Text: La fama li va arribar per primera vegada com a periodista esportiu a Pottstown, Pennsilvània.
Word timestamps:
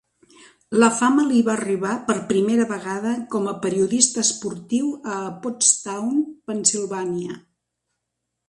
La 0.83 0.87
fama 0.99 1.25
li 1.31 1.41
va 1.49 1.53
arribar 1.55 1.91
per 2.07 2.15
primera 2.31 2.65
vegada 2.71 3.13
com 3.35 3.47
a 3.51 3.55
periodista 3.67 4.23
esportiu 4.29 4.89
a 5.17 5.21
Pottstown, 5.45 6.21
Pennsilvània. 6.51 7.41